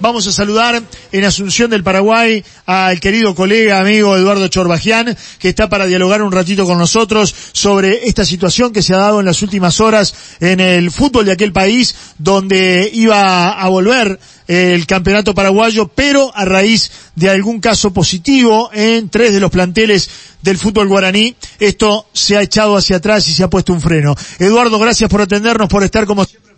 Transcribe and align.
Vamos 0.00 0.26
a 0.26 0.32
saludar 0.32 0.82
en 1.12 1.24
Asunción 1.24 1.70
del 1.70 1.84
Paraguay 1.84 2.44
al 2.66 2.98
querido 2.98 3.34
colega, 3.34 3.78
amigo 3.78 4.16
Eduardo 4.16 4.48
Chorbajian, 4.48 5.16
que 5.38 5.48
está 5.48 5.68
para 5.68 5.86
dialogar 5.86 6.22
un 6.22 6.32
ratito 6.32 6.66
con 6.66 6.78
nosotros 6.78 7.34
sobre 7.52 8.08
esta 8.08 8.24
situación 8.24 8.72
que 8.72 8.82
se 8.82 8.94
ha 8.94 8.98
dado 8.98 9.20
en 9.20 9.26
las 9.26 9.42
últimas 9.42 9.80
horas 9.80 10.14
en 10.40 10.60
el 10.60 10.90
fútbol 10.90 11.26
de 11.26 11.32
aquel 11.32 11.52
país, 11.52 11.94
donde 12.18 12.90
iba 12.92 13.52
a 13.52 13.68
volver 13.68 14.18
el 14.48 14.86
campeonato 14.86 15.34
paraguayo, 15.34 15.88
pero 15.88 16.32
a 16.34 16.44
raíz 16.44 16.90
de 17.14 17.30
algún 17.30 17.60
caso 17.60 17.92
positivo 17.92 18.70
en 18.72 19.08
tres 19.08 19.32
de 19.32 19.40
los 19.40 19.50
planteles 19.50 20.10
del 20.42 20.58
fútbol 20.58 20.88
guaraní, 20.88 21.36
esto 21.60 22.06
se 22.12 22.36
ha 22.36 22.42
echado 22.42 22.76
hacia 22.76 22.96
atrás 22.96 23.28
y 23.28 23.34
se 23.34 23.44
ha 23.44 23.50
puesto 23.50 23.72
un 23.72 23.80
freno. 23.80 24.16
Eduardo, 24.38 24.78
gracias 24.78 25.08
por 25.08 25.20
atendernos, 25.20 25.68
por 25.68 25.84
estar 25.84 26.06
como 26.06 26.24
siempre 26.24 26.51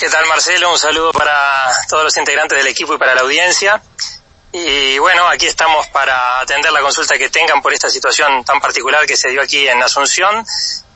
¿Qué 0.00 0.08
tal 0.08 0.24
Marcelo? 0.24 0.70
Un 0.70 0.78
saludo 0.78 1.12
para 1.12 1.70
todos 1.86 2.04
los 2.04 2.16
integrantes 2.16 2.56
del 2.56 2.66
equipo 2.68 2.94
y 2.94 2.96
para 2.96 3.14
la 3.14 3.20
audiencia. 3.20 3.82
Y 4.50 4.98
bueno, 4.98 5.28
aquí 5.28 5.46
estamos 5.46 5.88
para 5.88 6.40
atender 6.40 6.72
la 6.72 6.80
consulta 6.80 7.18
que 7.18 7.28
tengan 7.28 7.60
por 7.60 7.74
esta 7.74 7.90
situación 7.90 8.42
tan 8.42 8.62
particular 8.62 9.04
que 9.04 9.14
se 9.14 9.28
dio 9.28 9.42
aquí 9.42 9.68
en 9.68 9.82
Asunción, 9.82 10.42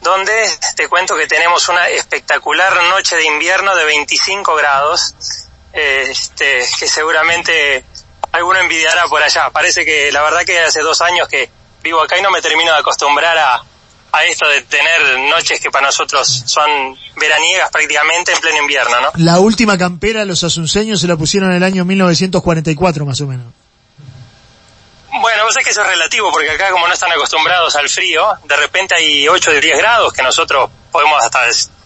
donde 0.01 0.51
te 0.74 0.88
cuento 0.88 1.16
que 1.16 1.27
tenemos 1.27 1.69
una 1.69 1.87
espectacular 1.88 2.82
noche 2.84 3.16
de 3.16 3.27
invierno 3.27 3.77
de 3.77 3.84
25 3.84 4.55
grados, 4.55 5.15
este, 5.74 6.66
que 6.79 6.88
seguramente 6.88 7.84
alguno 8.32 8.59
envidiará 8.60 9.07
por 9.09 9.23
allá. 9.23 9.51
Parece 9.51 9.84
que 9.84 10.10
la 10.12 10.23
verdad 10.23 10.46
que 10.46 10.60
hace 10.60 10.80
dos 10.80 11.02
años 11.02 11.29
que 11.29 11.51
vivo 11.82 12.01
acá 12.01 12.16
y 12.16 12.23
no 12.23 12.30
me 12.30 12.41
termino 12.41 12.73
de 12.73 12.79
acostumbrar 12.79 13.37
a, 13.37 13.62
a 14.14 14.24
esto 14.24 14.48
de 14.48 14.62
tener 14.62 15.18
noches 15.30 15.60
que 15.60 15.70
para 15.70 15.86
nosotros 15.86 16.45
son 16.46 16.96
veraniegas 17.16 17.70
prácticamente 17.70 18.32
en 18.32 18.40
pleno 18.40 18.59
invierno, 18.62 19.00
¿no? 19.00 19.10
La 19.16 19.40
última 19.40 19.77
campera 19.77 20.24
los 20.24 20.45
asunceños 20.45 21.00
se 21.00 21.09
la 21.09 21.16
pusieron 21.16 21.50
en 21.50 21.56
el 21.56 21.62
año 21.62 21.84
1944 21.84 23.04
más 23.04 23.20
o 23.20 23.27
menos. 23.27 23.46
Bueno, 25.21 25.45
vos 25.45 25.54
sabés 25.54 25.66
que 25.66 25.71
eso 25.71 25.82
es 25.82 25.87
relativo, 25.87 26.30
porque 26.32 26.51
acá 26.51 26.71
como 26.71 26.88
no 26.88 26.95
están 26.95 27.12
acostumbrados 27.12 27.76
al 27.76 27.88
frío, 27.88 28.26
de 28.45 28.56
repente 28.56 28.96
hay 28.96 29.29
8 29.29 29.51
de 29.52 29.60
10 29.60 29.79
grados 29.79 30.12
que 30.12 30.23
nosotros 30.23 30.71
podemos 30.90 31.23
hasta 31.23 31.40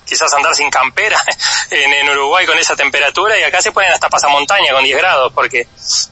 quizás 0.09 0.33
andar 0.33 0.55
sin 0.55 0.71
campera 0.71 1.23
en, 1.71 1.93
en, 1.93 2.09
Uruguay 2.09 2.47
con 2.47 2.59
esa 2.59 2.75
temperatura 2.75 3.39
y 3.39 3.43
acá 3.43 3.61
se 3.61 3.73
ponen 3.73 3.93
hasta 3.93 4.09
pasamontaña 4.09 4.73
con 4.73 4.83
10 4.83 4.97
grados 4.97 5.33
porque 5.35 5.69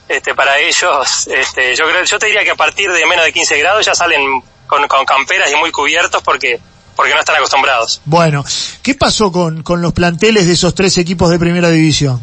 este 0.06 0.34
para 0.34 0.58
ellos 0.58 1.26
este 1.30 1.74
yo 1.74 1.88
creo 1.88 2.04
yo 2.04 2.18
te 2.18 2.26
diría 2.26 2.44
que 2.44 2.50
a 2.50 2.56
partir 2.56 2.92
de 2.92 3.06
menos 3.06 3.24
de 3.24 3.32
15 3.32 3.58
grados 3.58 3.86
ya 3.86 3.94
salen 3.94 4.42
con, 4.66 4.86
con 4.88 5.04
camperas 5.04 5.50
y 5.52 5.56
muy 5.56 5.70
cubiertos 5.70 6.22
porque 6.22 6.60
porque 6.94 7.12
no 7.12 7.20
están 7.20 7.36
acostumbrados. 7.36 8.00
Bueno, 8.06 8.42
¿qué 8.82 8.94
pasó 8.94 9.30
con, 9.30 9.62
con 9.62 9.82
los 9.82 9.92
planteles 9.92 10.46
de 10.46 10.54
esos 10.54 10.74
tres 10.74 10.96
equipos 10.96 11.28
de 11.28 11.38
primera 11.38 11.68
división? 11.68 12.20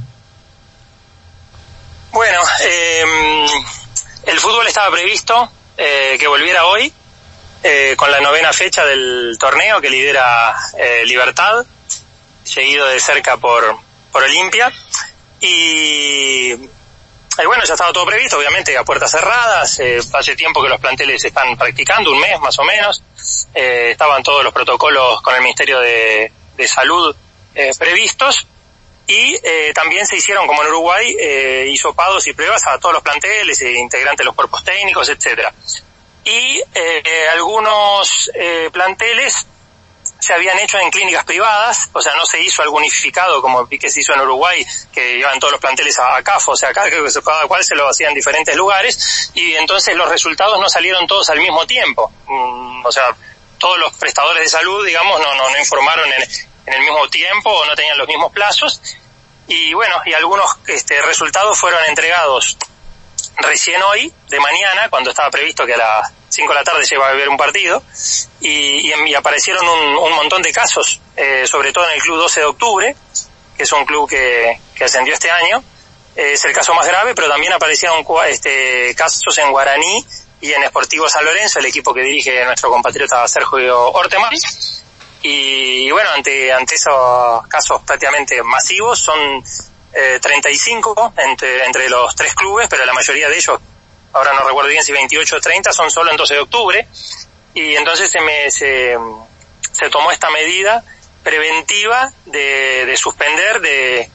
Bueno, 2.12 2.40
eh, 2.62 3.46
el 4.26 4.40
fútbol 4.40 4.68
estaba 4.68 4.92
previsto 4.92 5.52
eh, 5.78 6.18
que 6.20 6.28
volviera 6.28 6.66
hoy, 6.66 6.92
eh, 7.64 7.96
con 7.98 8.12
la 8.12 8.20
novena 8.20 8.54
fecha 8.54 8.86
del 8.86 9.38
torneo 9.40 9.82
que 9.82 9.90
lidera 9.90 10.56
eh, 10.78 11.04
Libertad, 11.06 11.66
seguido 12.44 12.88
de 12.88 13.00
cerca 13.00 13.38
por, 13.38 13.78
por 14.12 14.24
Olimpia. 14.24 14.72
Y, 15.40 16.54
y, 17.42 17.46
bueno, 17.46 17.64
ya 17.64 17.74
estaba 17.74 17.92
todo 17.92 18.06
previsto, 18.06 18.38
obviamente 18.38 18.78
a 18.78 18.84
puertas 18.84 19.12
cerradas, 19.12 19.80
eh, 19.80 20.00
hace 20.14 20.36
tiempo 20.36 20.62
que 20.62 20.70
los 20.70 20.80
planteles 20.80 21.24
están 21.24 21.58
practicando, 21.58 22.12
un 22.12 22.20
mes 22.20 22.40
más 22.40 22.58
o 22.60 22.64
menos, 22.64 23.04
eh, 23.54 23.90
estaban 23.92 24.22
todos 24.22 24.44
los 24.44 24.54
protocolos 24.54 25.22
con 25.22 25.36
el 25.36 25.42
Ministerio 25.42 25.80
de, 25.80 26.32
Salud 26.66 27.14
eh, 27.56 27.72
previstos 27.78 28.48
y 29.06 29.36
eh, 29.44 29.74
también 29.74 30.06
se 30.08 30.16
hicieron, 30.16 30.48
como 30.48 30.62
en 30.62 30.70
Uruguay, 30.70 31.16
eh, 31.20 31.68
hisopados 31.70 32.26
y 32.28 32.34
pruebas 32.34 32.66
a 32.68 32.80
todos 32.80 32.94
los 32.94 33.04
planteles, 33.04 33.60
eh, 33.62 33.74
integrantes 33.74 34.20
de 34.20 34.26
los 34.26 34.36
cuerpos 34.36 34.64
técnicos, 34.64 35.10
etcétera. 35.10 35.54
Y 36.24 36.62
eh, 36.74 37.28
algunos 37.34 38.32
eh, 38.34 38.70
planteles 38.72 39.46
se 40.24 40.34
habían 40.34 40.58
hecho 40.60 40.80
en 40.80 40.90
clínicas 40.90 41.26
privadas, 41.26 41.90
o 41.92 42.02
sea, 42.02 42.16
no 42.16 42.26
se 42.26 42.42
hizo 42.42 42.62
algún 42.62 42.84
unificado 42.84 43.42
como 43.42 43.68
que 43.68 43.90
se 43.90 44.02
hizo 44.02 44.14
en 44.14 44.22
Uruguay, 44.22 44.66
que 44.92 45.18
iban 45.18 45.40
todos 45.40 45.54
los 45.54 45.62
planteles 45.62 45.98
a, 46.00 46.16
a 46.18 46.24
CAFO, 46.24 46.52
o 46.52 46.56
sea, 46.56 46.72
cada 46.72 46.90
cual 47.48 47.64
se 47.64 47.76
lo 47.76 47.90
hacía 47.90 48.10
en 48.10 48.16
diferentes 48.16 48.56
lugares, 48.56 49.32
y 49.34 49.54
entonces 49.54 49.96
los 49.96 50.10
resultados 50.10 50.60
no 50.60 50.70
salieron 50.70 51.06
todos 51.08 51.30
al 51.30 51.40
mismo 51.40 51.66
tiempo. 51.66 52.12
Mm, 52.28 52.86
o 52.86 52.92
sea, 52.92 53.16
todos 53.58 53.78
los 53.80 53.94
prestadores 53.94 54.44
de 54.44 54.50
salud, 54.50 54.86
digamos, 54.86 55.20
no, 55.20 55.36
no, 55.36 55.50
no 55.50 55.58
informaron 55.58 56.10
en, 56.12 56.74
el 56.74 56.82
mismo 56.82 57.10
tiempo 57.10 57.50
o 57.50 57.66
no 57.66 57.76
tenían 57.76 57.98
los 57.98 58.08
mismos 58.08 58.32
plazos. 58.32 58.82
Y 59.48 59.74
bueno, 59.74 59.96
y 60.06 60.14
algunos 60.14 60.46
este, 60.68 61.02
resultados 61.02 61.60
fueron 61.60 61.84
entregados 61.86 62.58
recién 63.38 63.82
hoy, 63.84 64.14
de 64.30 64.40
mañana, 64.40 64.90
cuando 64.90 65.10
estaba 65.10 65.30
previsto 65.30 65.66
que 65.66 65.74
a 65.74 66.12
5 66.34 66.50
de 66.50 66.56
la 66.56 66.64
tarde 66.64 66.86
se 66.86 66.96
iba 66.96 67.08
a 67.08 67.12
haber 67.12 67.30
un 67.30 67.38
partido, 67.38 67.84
y, 68.40 68.92
y, 68.92 69.14
aparecieron 69.16 69.68
un, 69.68 69.98
un, 69.98 70.14
montón 70.14 70.42
de 70.42 70.52
casos, 70.52 71.00
eh, 71.16 71.46
sobre 71.46 71.72
todo 71.72 71.86
en 71.86 71.96
el 71.96 72.02
Club 72.02 72.18
12 72.18 72.40
de 72.40 72.46
Octubre, 72.46 72.96
que 73.56 73.64
es 73.64 73.72
un 73.72 73.86
club 73.86 74.10
que, 74.10 74.60
que 74.76 74.84
ascendió 74.84 75.14
este 75.14 75.30
año. 75.30 75.64
Eh, 76.16 76.34
es 76.34 76.44
el 76.46 76.54
caso 76.54 76.74
más 76.74 76.88
grave, 76.88 77.14
pero 77.16 77.30
también 77.30 77.54
aparecieron 77.54 78.06
este, 78.28 78.94
casos 78.96 79.38
en 79.38 79.52
Guaraní 79.52 80.06
y 80.42 80.52
en 80.52 80.64
Esportivo 80.64 81.08
San 81.08 81.24
Lorenzo, 81.24 81.60
el 81.60 81.66
equipo 81.66 81.94
que 81.94 82.02
dirige 82.02 82.44
nuestro 82.46 82.70
compatriota 82.70 83.28
Sergio 83.28 83.92
Ortemar. 83.92 84.34
Y, 85.22 85.88
y, 85.88 85.92
bueno, 85.92 86.10
ante, 86.14 86.52
ante 86.52 86.76
esos 86.76 87.48
casos 87.48 87.82
prácticamente 87.84 88.44
masivos 88.44 89.00
son 89.00 89.44
eh, 89.94 90.20
35 90.22 91.14
entre, 91.18 91.66
entre 91.66 91.90
los 91.90 92.16
tres 92.16 92.34
clubes, 92.34 92.68
pero 92.68 92.86
la 92.86 92.94
mayoría 92.94 93.30
de 93.30 93.38
ellos, 93.38 93.60
ahora 94.14 94.34
no 94.34 94.48
recuerdo 94.48 94.70
bien 94.70 94.84
si 94.84 94.92
28 94.92 95.36
o 95.36 95.42
30, 95.42 95.74
son 95.74 95.92
solo 95.92 96.12
en 96.12 96.18
12 96.18 96.34
de 96.34 96.40
octubre. 96.40 96.88
Y 97.54 97.76
entonces 97.76 98.10
se, 98.10 98.22
me, 98.22 98.50
se, 98.50 98.98
se 99.72 99.90
tomó 99.90 100.12
esta 100.12 100.30
medida 100.30 100.84
preventiva 101.24 102.12
de, 102.26 102.86
de 102.86 102.98
suspender 102.98 103.62
de, 103.62 104.10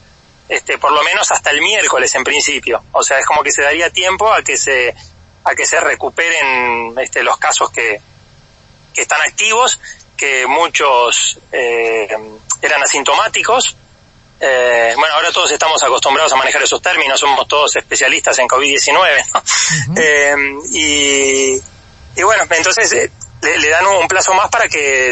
este, 0.49 0.77
por 0.77 0.91
lo 0.91 1.03
menos 1.03 1.31
hasta 1.31 1.51
el 1.51 1.61
miércoles 1.61 2.13
en 2.15 2.23
principio. 2.23 2.83
O 2.91 3.03
sea, 3.03 3.19
es 3.19 3.25
como 3.25 3.43
que 3.43 3.51
se 3.51 3.61
daría 3.61 3.89
tiempo 3.91 4.33
a 4.33 4.41
que 4.41 4.57
se, 4.57 4.95
a 5.43 5.55
que 5.55 5.65
se 5.65 5.79
recuperen 5.79 6.97
este, 6.99 7.23
los 7.23 7.37
casos 7.37 7.71
que, 7.71 8.01
que 8.93 9.01
están 9.01 9.21
activos 9.21 9.79
que 10.17 10.45
muchos 10.47 11.39
eh, 11.51 12.09
eran 12.61 12.83
asintomáticos. 12.83 13.77
Eh, 14.41 14.93
bueno, 14.95 15.15
ahora 15.15 15.31
todos 15.31 15.51
estamos 15.51 15.83
acostumbrados 15.83 16.31
a 16.31 16.37
manejar 16.37 16.61
esos 16.61 16.81
términos, 16.81 17.19
somos 17.19 17.45
todos 17.47 17.75
especialistas 17.75 18.39
en 18.39 18.47
COVID-19. 18.47 18.93
¿no? 18.93 19.01
Uh 19.01 19.03
-huh. 19.93 19.99
eh, 19.99 20.35
y, 20.71 22.19
y, 22.19 22.23
bueno, 22.23 22.43
entonces 22.49 22.91
eh, 22.93 23.11
le, 23.41 23.57
le, 23.57 23.69
dan 23.69 23.85
un 23.85 24.07
plazo 24.07 24.33
más 24.33 24.49
para 24.49 24.67
que, 24.69 25.11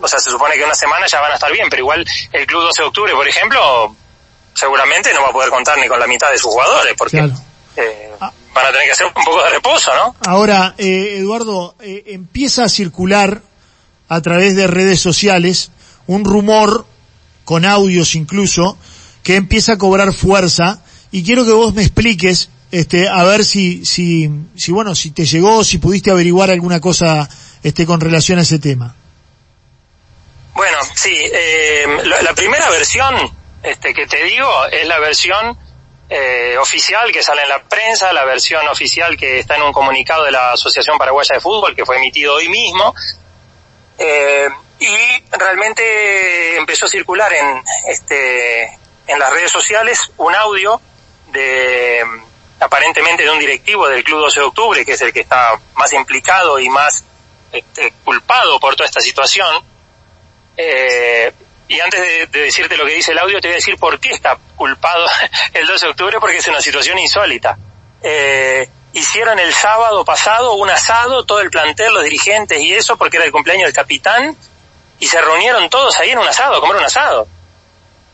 o 0.00 0.08
sea, 0.08 0.18
se 0.18 0.30
supone 0.30 0.54
que 0.54 0.64
una 0.64 0.74
semana 0.74 1.06
ya 1.06 1.20
van 1.20 1.32
a 1.32 1.34
estar 1.34 1.52
bien, 1.52 1.68
pero 1.68 1.80
igual 1.80 2.06
el 2.32 2.46
Club 2.46 2.62
12 2.62 2.82
de 2.82 2.88
Octubre, 2.88 3.12
por 3.12 3.28
ejemplo, 3.28 3.94
seguramente 4.54 5.12
no 5.12 5.22
va 5.22 5.28
a 5.28 5.32
poder 5.32 5.50
contar 5.50 5.76
ni 5.78 5.86
con 5.86 6.00
la 6.00 6.06
mitad 6.06 6.30
de 6.30 6.38
sus 6.38 6.50
jugadores, 6.50 6.94
porque... 6.96 7.18
Claro. 7.18 7.34
Ah. 8.20 8.30
Van 8.54 8.66
a 8.66 8.70
tener 8.70 8.84
que 8.84 8.92
hacer 8.92 9.06
un 9.06 9.14
poco 9.14 9.42
de 9.42 9.48
reposo, 9.48 9.94
¿no? 9.94 10.14
Ahora, 10.26 10.74
Eduardo, 10.76 11.74
empieza 11.80 12.64
a 12.64 12.68
circular 12.68 13.40
a 14.10 14.20
través 14.20 14.54
de 14.56 14.66
redes 14.66 15.00
sociales 15.00 15.70
un 16.06 16.22
rumor 16.26 16.84
con 17.44 17.64
audios 17.64 18.14
incluso 18.14 18.78
que 19.22 19.36
empieza 19.36 19.74
a 19.74 19.78
cobrar 19.78 20.12
fuerza. 20.12 20.82
Y 21.10 21.24
quiero 21.24 21.44
que 21.44 21.52
vos 21.52 21.74
me 21.74 21.82
expliques 21.82 22.48
este 22.72 23.06
a 23.06 23.22
ver 23.24 23.44
si 23.44 23.84
si 23.84 24.30
si 24.56 24.72
bueno 24.72 24.94
si 24.94 25.10
te 25.10 25.26
llegó 25.26 25.62
si 25.62 25.76
pudiste 25.76 26.10
averiguar 26.10 26.50
alguna 26.50 26.80
cosa 26.80 27.28
este 27.62 27.84
con 27.84 28.00
relación 28.00 28.38
a 28.38 28.42
ese 28.42 28.58
tema. 28.58 28.96
Bueno 30.54 30.78
sí 30.94 31.14
eh, 31.14 31.86
la, 32.22 32.34
primera 32.34 32.70
versión 32.70 33.14
este 33.62 33.92
que 33.92 34.06
te 34.06 34.24
digo 34.24 34.48
es 34.70 34.88
la 34.88 34.98
versión 35.00 35.58
eh, 36.08 36.56
oficial 36.58 37.12
que 37.12 37.22
sale 37.22 37.42
en 37.42 37.50
la 37.50 37.62
prensa, 37.62 38.12
la 38.12 38.24
versión 38.24 38.66
oficial 38.68 39.16
que 39.18 39.38
está 39.38 39.56
en 39.56 39.62
un 39.62 39.72
comunicado 39.72 40.24
de 40.24 40.32
la 40.32 40.52
Asociación 40.52 40.96
Paraguaya 40.98 41.34
de 41.34 41.40
Fútbol 41.40 41.76
que 41.76 41.86
fue 41.86 41.96
emitido 41.96 42.34
hoy 42.34 42.48
mismo, 42.48 42.94
eh, 43.98 44.48
y 44.82 45.24
realmente 45.30 46.56
empezó 46.56 46.86
a 46.86 46.88
circular 46.88 47.32
en, 47.32 47.62
este, 47.86 48.64
en 49.06 49.18
las 49.18 49.32
redes 49.32 49.50
sociales 49.50 50.10
un 50.16 50.34
audio 50.34 50.80
de, 51.28 52.04
aparentemente 52.58 53.22
de 53.22 53.30
un 53.30 53.38
directivo 53.38 53.88
del 53.88 54.02
Club 54.02 54.20
12 54.20 54.40
de 54.40 54.46
Octubre, 54.46 54.84
que 54.84 54.92
es 54.92 55.00
el 55.02 55.12
que 55.12 55.20
está 55.20 55.58
más 55.76 55.92
implicado 55.92 56.58
y 56.58 56.68
más 56.68 57.04
este, 57.52 57.92
culpado 58.04 58.58
por 58.58 58.74
toda 58.74 58.88
esta 58.88 59.00
situación. 59.00 59.64
Eh, 60.56 61.32
y 61.68 61.80
antes 61.80 62.00
de, 62.00 62.26
de, 62.26 62.40
decirte 62.40 62.76
lo 62.76 62.84
que 62.84 62.94
dice 62.94 63.12
el 63.12 63.18
audio, 63.18 63.40
te 63.40 63.48
voy 63.48 63.54
a 63.54 63.56
decir 63.56 63.78
por 63.78 63.98
qué 64.00 64.10
está 64.10 64.36
culpado 64.56 65.06
el 65.54 65.66
12 65.66 65.86
de 65.86 65.90
octubre, 65.90 66.20
porque 66.20 66.38
es 66.38 66.48
una 66.48 66.60
situación 66.60 66.98
insólita. 66.98 67.56
Eh, 68.02 68.68
hicieron 68.92 69.38
el 69.38 69.52
sábado 69.54 70.04
pasado 70.04 70.54
un 70.54 70.68
asado, 70.70 71.24
todo 71.24 71.40
el 71.40 71.50
plantel, 71.50 71.94
los 71.94 72.04
dirigentes 72.04 72.60
y 72.60 72.74
eso, 72.74 72.96
porque 72.96 73.16
era 73.16 73.26
el 73.26 73.32
cumpleaños 73.32 73.66
del 73.66 73.74
capitán, 73.74 74.36
y 75.02 75.06
se 75.08 75.20
reunieron 75.20 75.68
todos 75.68 75.98
ahí 75.98 76.10
en 76.10 76.18
un 76.20 76.28
asado, 76.28 76.54
a 76.54 76.60
comer 76.60 76.76
un 76.76 76.84
asado. 76.84 77.26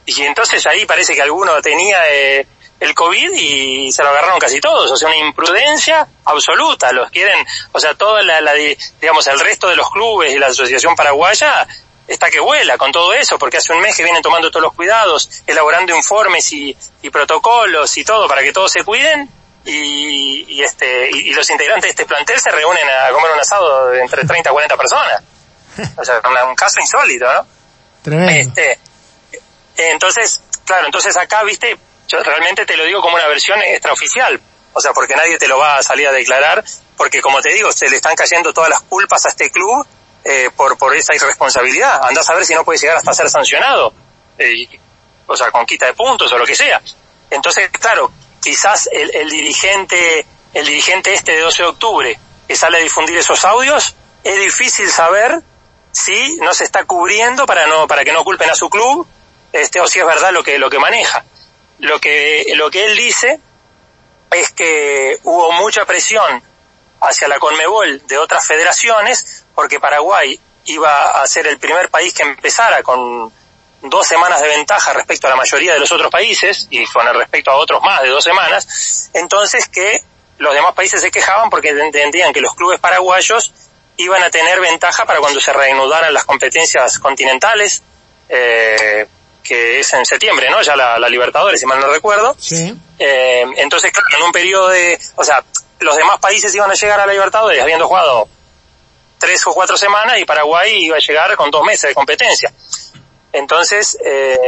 y 0.06 0.22
entonces 0.22 0.66
ahí 0.66 0.86
parece 0.86 1.14
que 1.14 1.20
alguno 1.20 1.60
tenía 1.60 1.98
eh, 2.10 2.46
el 2.80 2.94
COVID 2.94 3.30
y 3.34 3.92
se 3.92 4.02
lo 4.02 4.08
agarraron 4.08 4.38
casi 4.38 4.58
todos, 4.58 4.90
o 4.90 4.96
sea, 4.96 5.08
una 5.08 5.18
imprudencia 5.18 6.08
absoluta, 6.24 6.90
los 6.92 7.10
quieren, 7.10 7.46
o 7.72 7.78
sea, 7.78 7.92
toda 7.92 8.22
la, 8.22 8.40
la, 8.40 8.54
digamos, 8.54 9.26
el 9.26 9.38
resto 9.38 9.68
de 9.68 9.76
los 9.76 9.90
clubes 9.90 10.32
y 10.32 10.38
la 10.38 10.46
Asociación 10.46 10.96
Paraguaya 10.96 11.66
está 12.06 12.30
que 12.30 12.40
vuela 12.40 12.78
con 12.78 12.90
todo 12.90 13.12
eso, 13.12 13.38
porque 13.38 13.58
hace 13.58 13.74
un 13.74 13.80
mes 13.80 13.94
que 13.94 14.02
vienen 14.02 14.22
tomando 14.22 14.50
todos 14.50 14.62
los 14.62 14.72
cuidados, 14.72 15.42
elaborando 15.46 15.94
informes 15.94 16.50
y, 16.54 16.74
protocolos 17.12 17.98
y 17.98 18.04
todo 18.04 18.26
para 18.26 18.42
que 18.42 18.54
todos 18.54 18.72
se 18.72 18.82
cuiden, 18.82 19.28
y, 19.66 20.46
y 20.48 20.62
este, 20.62 21.10
y, 21.10 21.34
los 21.34 21.50
integrantes 21.50 21.82
de 21.82 21.90
este 21.90 22.06
plantel 22.06 22.40
se 22.40 22.50
reúnen 22.50 22.88
a 22.88 23.12
comer 23.12 23.30
un 23.30 23.40
asado 23.40 23.90
de 23.90 24.00
entre 24.00 24.24
30 24.24 24.48
a 24.48 24.52
40 24.54 24.76
personas. 24.78 25.22
O 25.96 26.04
sea, 26.04 26.20
un, 26.46 26.54
caso 26.54 26.80
insólito, 26.80 27.24
¿no? 27.32 27.46
Tremendo. 28.02 28.32
Este, 28.32 28.78
entonces, 29.76 30.42
claro, 30.64 30.86
entonces 30.86 31.16
acá, 31.16 31.42
viste, 31.44 31.78
yo 32.08 32.22
realmente 32.22 32.66
te 32.66 32.76
lo 32.76 32.84
digo 32.84 33.00
como 33.00 33.16
una 33.16 33.26
versión 33.28 33.60
extraoficial, 33.62 34.40
o 34.72 34.80
sea, 34.80 34.92
porque 34.92 35.14
nadie 35.14 35.38
te 35.38 35.48
lo 35.48 35.58
va 35.58 35.78
a 35.78 35.82
salir 35.82 36.08
a 36.08 36.12
declarar, 36.12 36.64
porque 36.96 37.20
como 37.20 37.40
te 37.40 37.52
digo, 37.52 37.72
se 37.72 37.88
le 37.88 37.96
están 37.96 38.16
cayendo 38.16 38.52
todas 38.52 38.70
las 38.70 38.80
culpas 38.80 39.24
a 39.26 39.28
este 39.28 39.50
club 39.50 39.86
eh, 40.24 40.50
por, 40.56 40.76
por 40.76 40.94
esa 40.94 41.14
irresponsabilidad. 41.14 42.00
Andás 42.02 42.28
a 42.30 42.34
ver 42.34 42.44
si 42.44 42.54
no 42.54 42.64
puede 42.64 42.78
llegar 42.78 42.96
hasta 42.96 43.12
ser 43.12 43.30
sancionado, 43.30 43.92
eh, 44.36 44.66
o 45.26 45.36
sea, 45.36 45.50
con 45.50 45.64
quita 45.66 45.86
de 45.86 45.94
puntos 45.94 46.32
o 46.32 46.38
lo 46.38 46.46
que 46.46 46.54
sea. 46.54 46.80
Entonces, 47.30 47.70
claro, 47.70 48.10
quizás 48.42 48.88
el, 48.90 49.14
el 49.14 49.30
dirigente, 49.30 50.26
el 50.54 50.66
dirigente 50.66 51.12
este 51.12 51.32
de 51.32 51.40
12 51.40 51.62
de 51.62 51.68
octubre 51.68 52.18
que 52.48 52.56
sale 52.56 52.78
a 52.78 52.80
difundir 52.80 53.18
esos 53.18 53.44
audios, 53.44 53.94
es 54.24 54.40
difícil 54.40 54.90
saber 54.90 55.42
si 55.98 56.36
no 56.36 56.54
se 56.54 56.64
está 56.64 56.84
cubriendo 56.84 57.44
para 57.44 57.66
no, 57.66 57.88
para 57.88 58.04
que 58.04 58.12
no 58.12 58.22
culpen 58.22 58.48
a 58.48 58.54
su 58.54 58.70
club, 58.70 59.06
este, 59.52 59.80
o 59.80 59.86
si 59.86 59.98
es 59.98 60.06
verdad 60.06 60.32
lo 60.32 60.44
que, 60.44 60.58
lo 60.58 60.70
que 60.70 60.78
maneja. 60.78 61.24
Lo 61.80 62.00
que, 62.00 62.52
lo 62.54 62.70
que 62.70 62.86
él 62.86 62.96
dice 62.96 63.40
es 64.30 64.50
que 64.52 65.18
hubo 65.24 65.50
mucha 65.52 65.84
presión 65.84 66.42
hacia 67.00 67.28
la 67.28 67.38
Conmebol 67.38 68.06
de 68.06 68.18
otras 68.18 68.46
federaciones 68.46 69.44
porque 69.54 69.80
Paraguay 69.80 70.38
iba 70.66 71.20
a 71.20 71.26
ser 71.26 71.46
el 71.46 71.58
primer 71.58 71.88
país 71.88 72.14
que 72.14 72.22
empezara 72.22 72.82
con 72.82 73.32
dos 73.82 74.06
semanas 74.06 74.40
de 74.40 74.48
ventaja 74.48 74.92
respecto 74.92 75.26
a 75.26 75.30
la 75.30 75.36
mayoría 75.36 75.72
de 75.72 75.80
los 75.80 75.90
otros 75.90 76.10
países 76.10 76.66
y 76.70 76.84
con 76.86 77.06
respecto 77.14 77.50
a 77.50 77.56
otros 77.56 77.80
más 77.82 78.02
de 78.02 78.08
dos 78.08 78.22
semanas, 78.22 79.10
entonces 79.14 79.68
que 79.68 80.02
los 80.38 80.54
demás 80.54 80.74
países 80.74 81.00
se 81.00 81.10
quejaban 81.10 81.50
porque 81.50 81.70
entendían 81.70 82.32
que 82.32 82.40
los 82.40 82.54
clubes 82.54 82.78
paraguayos 82.80 83.52
iban 83.98 84.22
a 84.22 84.30
tener 84.30 84.60
ventaja 84.60 85.04
para 85.04 85.20
cuando 85.20 85.40
se 85.40 85.52
reanudaran 85.52 86.14
las 86.14 86.24
competencias 86.24 86.98
continentales, 86.98 87.82
eh, 88.28 89.06
que 89.42 89.80
es 89.80 89.92
en 89.92 90.06
septiembre, 90.06 90.48
¿no? 90.50 90.62
Ya 90.62 90.76
la, 90.76 91.08
Libertadores, 91.08 91.60
si 91.60 91.66
mal 91.66 91.80
no 91.80 91.88
recuerdo. 91.88 92.34
Sí. 92.38 92.74
Eh, 92.98 93.44
entonces, 93.56 93.92
claro, 93.92 94.08
en 94.16 94.22
un 94.22 94.32
periodo 94.32 94.68
de, 94.68 94.98
o 95.16 95.24
sea, 95.24 95.44
los 95.80 95.96
demás 95.96 96.18
países 96.20 96.54
iban 96.54 96.70
a 96.70 96.74
llegar 96.74 97.00
a 97.00 97.06
la 97.06 97.12
Libertadores 97.12 97.60
habiendo 97.60 97.86
jugado 97.86 98.28
tres 99.18 99.44
o 99.46 99.52
cuatro 99.52 99.76
semanas 99.76 100.18
y 100.18 100.24
Paraguay 100.24 100.84
iba 100.84 100.96
a 100.96 101.00
llegar 101.00 101.34
con 101.36 101.50
dos 101.50 101.64
meses 101.64 101.90
de 101.90 101.94
competencia. 101.94 102.52
Entonces, 103.32 103.98
eh, 104.04 104.38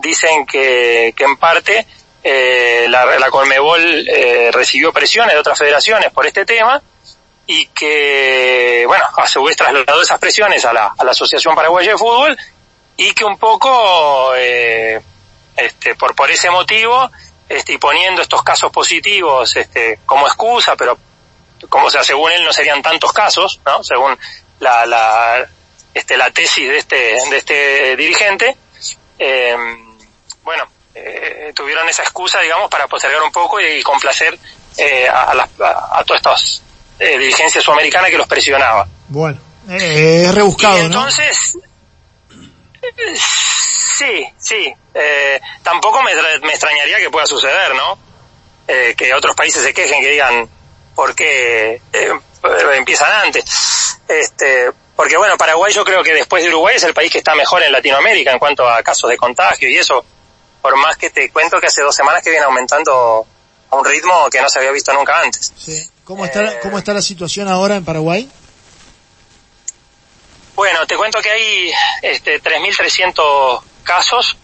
dicen 0.00 0.46
que, 0.46 1.14
que 1.16 1.24
en 1.24 1.36
parte 1.36 1.86
eh, 2.22 2.86
la, 2.88 3.04
la 3.18 3.30
Colmebol 3.30 4.08
eh, 4.08 4.50
recibió 4.50 4.92
presiones 4.92 5.34
de 5.34 5.40
otras 5.40 5.58
federaciones 5.58 6.10
por 6.10 6.26
este 6.26 6.46
tema 6.46 6.82
y 7.46 7.66
que, 7.66 8.84
bueno, 8.86 9.04
a 9.16 9.26
su 9.26 9.42
vez 9.42 9.56
esas 10.02 10.18
presiones 10.18 10.64
a 10.64 10.72
la, 10.72 10.94
a 10.96 11.04
la 11.04 11.10
Asociación 11.10 11.54
Paraguaya 11.54 11.92
de 11.92 11.98
Fútbol 11.98 12.36
y 12.96 13.12
que 13.12 13.24
un 13.24 13.38
poco, 13.38 14.34
eh, 14.36 15.00
este, 15.56 15.94
por, 15.94 16.14
por 16.14 16.30
ese 16.30 16.50
motivo, 16.50 17.10
este, 17.48 17.74
y 17.74 17.78
poniendo 17.78 18.22
estos 18.22 18.42
casos 18.42 18.72
positivos, 18.72 19.56
este, 19.56 20.00
como 20.06 20.26
excusa, 20.26 20.76
pero 20.76 20.98
como 21.68 21.90
sea, 21.90 22.02
según 22.02 22.32
él 22.32 22.44
no 22.44 22.52
serían 22.52 22.82
tantos 22.82 23.12
casos, 23.12 23.60
¿no? 23.64 23.82
Según 23.82 24.18
la, 24.60 24.86
la, 24.86 25.46
este, 25.92 26.16
la 26.16 26.30
tesis 26.30 26.68
de 26.68 26.78
este, 26.78 26.96
de 26.96 27.36
este 27.36 27.96
dirigente, 27.96 28.56
eh, 29.18 29.56
bueno, 30.42 30.64
eh, 30.94 31.52
tuvieron 31.54 31.88
esa 31.88 32.02
excusa, 32.02 32.40
digamos, 32.40 32.70
para 32.70 32.86
postergar 32.86 33.22
un 33.22 33.32
poco 33.32 33.60
y, 33.60 33.82
complacer 33.82 34.38
eh, 34.76 35.08
a, 35.08 35.34
las, 35.34 35.48
a, 35.60 36.02
todas 36.04 36.20
estas 36.20 36.62
eh, 36.98 37.18
dirigencias 37.18 37.62
sudamericanas 37.62 38.10
que 38.10 38.18
los 38.18 38.26
presionaba. 38.26 38.86
Bueno, 39.08 39.38
eh, 39.68 40.24
es 40.26 40.34
rebuscado, 40.34 40.78
y 40.78 40.82
entonces, 40.82 41.56
Sí, 43.96 44.26
sí. 44.38 44.74
Eh, 44.92 45.40
tampoco 45.62 46.02
me, 46.02 46.14
me, 46.14 46.50
extrañaría 46.50 46.98
que 46.98 47.10
pueda 47.10 47.26
suceder, 47.26 47.74
¿no? 47.74 47.98
Eh, 48.66 48.94
que 48.96 49.12
otros 49.14 49.36
países 49.36 49.62
se 49.62 49.72
quejen, 49.72 50.00
que 50.02 50.10
digan 50.10 50.48
por 50.94 51.14
qué 51.14 51.80
empiezan 52.74 53.12
antes. 53.26 53.44
Este, 54.08 54.70
porque 54.96 55.16
bueno, 55.16 55.36
Paraguay 55.36 55.72
yo 55.72 55.84
creo 55.84 56.02
que 56.02 56.12
después 56.12 56.42
de 56.42 56.48
Uruguay 56.50 56.76
es 56.76 56.84
el 56.84 56.94
país 56.94 57.10
que 57.10 57.18
está 57.18 57.34
mejor 57.34 57.62
en 57.62 57.72
Latinoamérica 57.72 58.32
en 58.32 58.38
cuanto 58.38 58.68
a 58.68 58.82
casos 58.82 59.10
de 59.10 59.16
contagio 59.16 59.68
y 59.68 59.76
eso. 59.76 60.04
Por 60.62 60.76
más 60.76 60.96
que 60.96 61.10
te 61.10 61.30
cuento 61.30 61.60
que 61.60 61.66
hace 61.66 61.82
dos 61.82 61.94
semanas 61.94 62.22
que 62.22 62.30
viene 62.30 62.46
aumentando 62.46 63.26
a 63.70 63.76
un 63.76 63.84
ritmo 63.84 64.28
que 64.30 64.40
no 64.40 64.48
se 64.48 64.58
había 64.58 64.70
visto 64.70 64.92
nunca 64.92 65.20
antes. 65.20 65.52
Sí. 65.56 65.90
¿Cómo 66.04 66.24
está, 66.24 66.60
¿Cómo 66.60 66.78
está 66.78 66.92
la 66.92 67.02
situación 67.02 67.48
ahora 67.48 67.76
en 67.76 67.84
Paraguay? 67.84 68.28
Bueno, 70.54 70.86
te 70.86 70.96
cuento 70.96 71.20
que 71.20 71.30
hay 71.30 71.72
este, 72.02 72.40
3.300 72.42 73.62
casos 73.82 74.36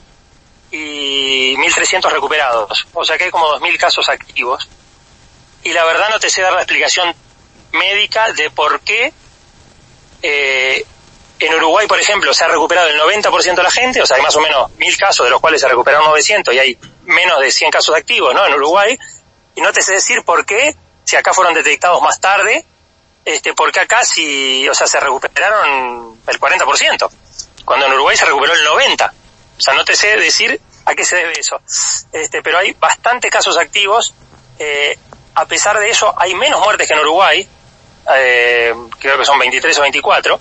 y 0.70 1.54
1.300 1.56 2.10
recuperados. 2.10 2.86
O 2.94 3.04
sea 3.04 3.18
que 3.18 3.24
hay 3.24 3.30
como 3.30 3.46
2.000 3.58 3.78
casos 3.78 4.08
activos. 4.08 4.68
Y 5.62 5.72
la 5.72 5.84
verdad 5.84 6.08
no 6.10 6.18
te 6.18 6.30
sé 6.30 6.40
dar 6.40 6.52
la 6.52 6.62
explicación 6.62 7.14
médica 7.72 8.32
de 8.32 8.50
por 8.50 8.80
qué 8.80 9.12
eh, 10.22 10.84
en 11.38 11.54
Uruguay, 11.54 11.86
por 11.86 11.98
ejemplo, 11.98 12.34
se 12.34 12.44
ha 12.44 12.48
recuperado 12.48 12.88
el 12.88 13.00
90% 13.00 13.54
de 13.54 13.62
la 13.62 13.70
gente, 13.70 14.02
o 14.02 14.06
sea, 14.06 14.18
hay 14.18 14.22
más 14.22 14.36
o 14.36 14.40
menos 14.40 14.70
1.000 14.78 14.98
casos, 14.98 15.24
de 15.24 15.30
los 15.30 15.40
cuales 15.40 15.60
se 15.60 15.68
recuperaron 15.68 16.06
900 16.08 16.54
y 16.54 16.58
hay 16.58 16.78
menos 17.04 17.40
de 17.40 17.50
100 17.50 17.70
casos 17.70 17.94
activos, 17.94 18.34
¿no? 18.34 18.46
En 18.46 18.54
Uruguay. 18.54 18.98
Y 19.54 19.60
no 19.60 19.72
te 19.72 19.82
sé 19.82 19.94
decir 19.94 20.22
por 20.24 20.44
qué, 20.44 20.76
si 21.10 21.16
acá 21.16 21.32
fueron 21.32 21.54
detectados 21.54 22.00
más 22.02 22.20
tarde, 22.20 22.64
este, 23.24 23.52
porque 23.52 23.80
acá 23.80 24.04
sí, 24.04 24.68
o 24.68 24.74
sea, 24.74 24.86
se 24.86 25.00
recuperaron 25.00 26.20
el 26.24 26.40
40%, 26.40 27.10
cuando 27.64 27.86
en 27.86 27.92
Uruguay 27.94 28.16
se 28.16 28.26
recuperó 28.26 28.52
el 28.54 28.64
90%. 28.64 29.10
O 29.58 29.60
sea, 29.60 29.74
no 29.74 29.84
te 29.84 29.96
sé 29.96 30.16
decir 30.16 30.60
a 30.84 30.94
qué 30.94 31.04
se 31.04 31.16
debe 31.16 31.32
eso. 31.32 31.60
Este, 32.12 32.42
pero 32.42 32.58
hay 32.58 32.72
bastantes 32.74 33.30
casos 33.30 33.58
activos. 33.58 34.14
Eh, 34.58 34.96
a 35.34 35.44
pesar 35.46 35.78
de 35.80 35.90
eso, 35.90 36.14
hay 36.16 36.32
menos 36.34 36.60
muertes 36.60 36.86
que 36.86 36.94
en 36.94 37.00
Uruguay. 37.00 37.46
Eh, 38.14 38.74
creo 39.00 39.18
que 39.18 39.24
son 39.24 39.38
23 39.38 39.78
o 39.78 39.82
24. 39.82 40.40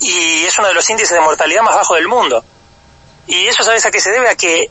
Y 0.00 0.44
es 0.44 0.58
uno 0.58 0.68
de 0.68 0.74
los 0.74 0.90
índices 0.90 1.14
de 1.14 1.20
mortalidad 1.20 1.62
más 1.62 1.76
bajos 1.76 1.96
del 1.96 2.08
mundo. 2.08 2.44
Y 3.28 3.46
eso, 3.46 3.62
¿sabes 3.62 3.86
a 3.86 3.92
qué 3.92 4.00
se 4.00 4.10
debe? 4.10 4.28
A 4.28 4.34
que 4.34 4.68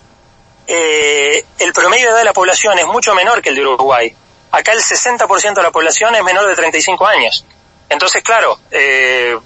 eh, 0.67 1.45
el 1.59 1.73
promedio 1.73 2.07
de 2.07 2.11
edad 2.11 2.19
de 2.19 2.25
la 2.25 2.33
población 2.33 2.77
es 2.77 2.85
mucho 2.85 3.15
menor 3.15 3.41
que 3.41 3.49
el 3.49 3.55
de 3.55 3.61
Uruguay. 3.61 4.15
Acá 4.51 4.71
el 4.73 4.81
60% 4.81 5.53
de 5.53 5.63
la 5.63 5.71
población 5.71 6.15
es 6.15 6.23
menor 6.23 6.47
de 6.47 6.55
35 6.55 7.05
años. 7.05 7.45
Entonces, 7.89 8.23
claro, 8.23 8.59
eh, 8.71 9.37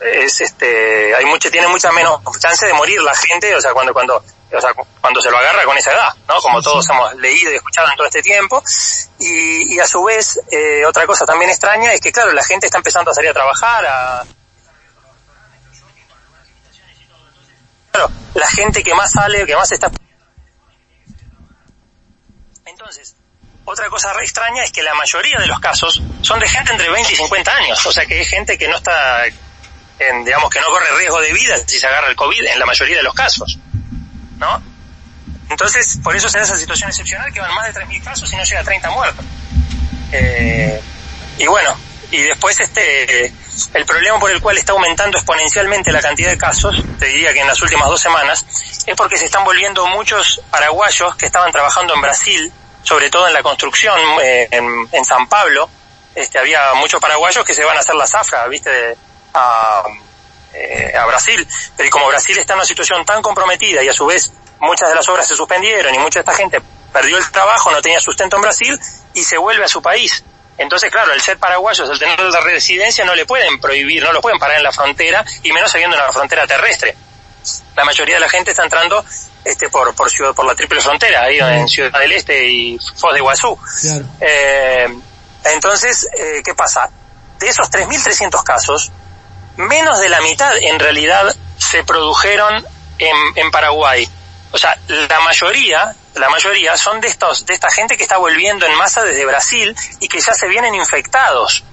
es 0.00 0.40
este, 0.40 1.14
hay 1.14 1.24
mucho, 1.24 1.50
tiene 1.50 1.68
mucha 1.68 1.90
menos 1.92 2.20
chance 2.38 2.66
de 2.66 2.74
morir 2.74 3.00
la 3.02 3.14
gente, 3.14 3.54
o 3.54 3.60
sea, 3.60 3.72
cuando, 3.72 3.92
cuando, 3.92 4.16
o 4.16 4.60
sea, 4.60 4.72
cuando 5.00 5.20
se 5.20 5.30
lo 5.30 5.38
agarra 5.38 5.64
con 5.64 5.76
esa 5.76 5.92
edad, 5.92 6.14
¿no? 6.28 6.40
Como 6.40 6.60
todos 6.60 6.88
hemos 6.90 7.14
leído 7.16 7.52
y 7.52 7.56
escuchado 7.56 7.88
en 7.88 7.96
todo 7.96 8.06
este 8.06 8.22
tiempo. 8.22 8.62
Y, 9.18 9.74
y 9.74 9.80
a 9.80 9.86
su 9.86 10.02
vez, 10.04 10.40
eh, 10.50 10.84
otra 10.86 11.06
cosa 11.06 11.24
también 11.24 11.50
extraña 11.50 11.92
es 11.92 12.00
que, 12.00 12.12
claro, 12.12 12.32
la 12.32 12.44
gente 12.44 12.66
está 12.66 12.78
empezando 12.78 13.10
a 13.10 13.14
salir 13.14 13.30
a 13.30 13.34
trabajar, 13.34 13.86
a, 13.86 14.24
claro, 17.90 18.10
la 18.34 18.46
gente 18.46 18.82
que 18.82 18.94
más 18.94 19.10
sale, 19.12 19.46
que 19.46 19.56
más 19.56 19.72
está 19.72 19.90
entonces, 22.76 23.16
otra 23.66 23.88
cosa 23.90 24.12
re 24.12 24.22
extraña 24.22 24.62
es 24.62 24.70
que 24.70 24.82
la 24.82 24.94
mayoría 24.94 25.38
de 25.38 25.46
los 25.46 25.60
casos 25.60 26.00
son 26.22 26.40
de 26.40 26.48
gente 26.48 26.72
entre 26.72 26.88
20 26.88 27.12
y 27.12 27.16
50 27.16 27.56
años, 27.56 27.84
o 27.84 27.92
sea 27.92 28.06
que 28.06 28.20
es 28.20 28.28
gente 28.28 28.56
que 28.56 28.68
no 28.68 28.76
está, 28.76 29.26
en, 29.98 30.24
digamos 30.24 30.50
que 30.50 30.60
no 30.60 30.68
corre 30.68 30.86
riesgo 30.96 31.20
de 31.20 31.32
vida 31.32 31.56
si 31.66 31.78
se 31.78 31.86
agarra 31.86 32.08
el 32.08 32.16
COVID 32.16 32.46
en 32.46 32.58
la 32.58 32.64
mayoría 32.64 32.96
de 32.96 33.02
los 33.02 33.12
casos, 33.12 33.58
¿no? 34.38 34.62
Entonces, 35.50 35.98
por 36.02 36.16
eso 36.16 36.28
se 36.28 36.38
da 36.38 36.44
esa 36.44 36.56
situación 36.56 36.90
excepcional 36.90 37.32
que 37.32 37.40
van 37.40 37.54
más 37.54 37.72
de 37.72 37.80
3.000 37.80 38.02
casos 38.02 38.32
y 38.32 38.36
no 38.36 38.42
llega 38.42 38.60
a 38.60 38.64
30 38.64 38.90
muertos. 38.90 39.24
Eh, 40.12 40.80
y 41.38 41.46
bueno, 41.46 41.76
y 42.10 42.22
después 42.22 42.58
este, 42.60 43.32
el 43.74 43.84
problema 43.84 44.18
por 44.18 44.30
el 44.30 44.40
cual 44.40 44.58
está 44.58 44.72
aumentando 44.72 45.18
exponencialmente 45.18 45.92
la 45.92 46.00
cantidad 46.00 46.30
de 46.30 46.38
casos, 46.38 46.82
te 46.98 47.06
diría 47.06 47.32
que 47.32 47.40
en 47.40 47.48
las 47.48 47.60
últimas 47.62 47.88
dos 47.88 48.00
semanas, 48.00 48.44
es 48.86 48.94
porque 48.96 49.16
se 49.18 49.26
están 49.26 49.44
volviendo 49.44 49.86
muchos 49.88 50.40
paraguayos 50.50 51.16
que 51.16 51.26
estaban 51.26 51.50
trabajando 51.52 51.94
en 51.94 52.00
Brasil 52.00 52.52
sobre 52.86 53.10
todo 53.10 53.26
en 53.26 53.34
la 53.34 53.42
construcción, 53.42 53.98
eh, 54.22 54.46
en, 54.50 54.88
en, 54.92 55.04
San 55.04 55.28
Pablo, 55.28 55.68
este, 56.14 56.38
había 56.38 56.72
muchos 56.74 57.00
paraguayos 57.00 57.44
que 57.44 57.52
se 57.52 57.64
van 57.64 57.76
a 57.76 57.80
hacer 57.80 57.96
la 57.96 58.06
zafra, 58.06 58.46
viste, 58.46 58.96
a, 59.34 59.82
eh, 60.54 60.92
a 60.96 61.04
Brasil, 61.06 61.46
pero 61.76 61.90
como 61.90 62.06
Brasil 62.06 62.38
está 62.38 62.52
en 62.52 62.60
una 62.60 62.66
situación 62.66 63.04
tan 63.04 63.20
comprometida 63.22 63.82
y 63.82 63.88
a 63.88 63.92
su 63.92 64.06
vez 64.06 64.32
muchas 64.60 64.88
de 64.88 64.94
las 64.94 65.08
obras 65.08 65.26
se 65.26 65.34
suspendieron 65.34 65.92
y 65.94 65.98
mucha 65.98 66.20
de 66.20 66.30
esta 66.30 66.34
gente 66.34 66.62
perdió 66.92 67.18
el 67.18 67.30
trabajo, 67.32 67.72
no 67.72 67.82
tenía 67.82 67.98
sustento 67.98 68.36
en 68.36 68.42
Brasil 68.42 68.78
y 69.14 69.24
se 69.24 69.36
vuelve 69.36 69.64
a 69.64 69.68
su 69.68 69.82
país. 69.82 70.22
Entonces, 70.56 70.90
claro, 70.90 71.12
el 71.12 71.20
ser 71.20 71.38
paraguayos, 71.38 71.90
el 71.90 71.98
tener 71.98 72.20
la 72.20 72.40
residencia, 72.40 73.04
no 73.04 73.16
le 73.16 73.26
pueden 73.26 73.60
prohibir, 73.60 74.02
no 74.02 74.12
lo 74.12 74.20
pueden 74.20 74.38
parar 74.38 74.58
en 74.58 74.62
la 74.62 74.72
frontera, 74.72 75.24
y 75.42 75.52
menos 75.52 75.70
sabiendo 75.70 75.96
una 75.96 76.12
frontera 76.12 76.46
terrestre. 76.46 76.96
La 77.74 77.84
mayoría 77.84 78.16
de 78.16 78.20
la 78.20 78.28
gente 78.28 78.50
está 78.50 78.64
entrando 78.64 79.04
este 79.44 79.68
por 79.68 79.94
por 79.94 80.10
ciudad, 80.10 80.34
por 80.34 80.44
la 80.44 80.54
triple 80.54 80.80
frontera, 80.80 81.22
ahí 81.22 81.38
en 81.38 81.68
Ciudad 81.68 81.98
del 82.00 82.12
Este 82.12 82.48
y 82.48 82.78
Foz 82.96 83.12
de 83.12 83.18
Iguazú. 83.18 83.58
Eh, 84.20 84.88
entonces, 85.44 86.08
eh, 86.16 86.42
¿qué 86.44 86.54
pasa? 86.54 86.90
De 87.38 87.48
esos 87.48 87.70
3.300 87.70 88.42
casos, 88.42 88.90
menos 89.56 90.00
de 90.00 90.08
la 90.08 90.20
mitad 90.20 90.56
en 90.56 90.78
realidad 90.78 91.34
se 91.58 91.84
produjeron 91.84 92.66
en, 92.98 93.16
en 93.36 93.50
Paraguay. 93.50 94.08
O 94.52 94.58
sea, 94.58 94.78
la 94.88 95.20
mayoría, 95.20 95.94
la 96.14 96.28
mayoría 96.30 96.76
son 96.76 97.00
de 97.00 97.08
estos, 97.08 97.44
de 97.46 97.54
esta 97.54 97.70
gente 97.70 97.96
que 97.96 98.02
está 98.02 98.16
volviendo 98.16 98.66
en 98.66 98.74
masa 98.76 99.04
desde 99.04 99.24
Brasil 99.26 99.76
y 100.00 100.08
que 100.08 100.20
ya 100.20 100.32
se 100.32 100.48
vienen 100.48 100.74
infectados. 100.74 101.64